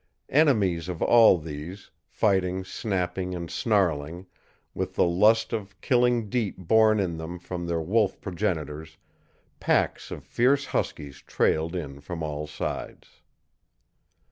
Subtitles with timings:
[0.29, 4.25] Enemies of all these, fighting, snapping, and snarling,
[4.73, 8.97] with the lust of killing deep born in them from their wolf progenitors,
[9.59, 13.21] packs of fierce huskies trailed in from all sides.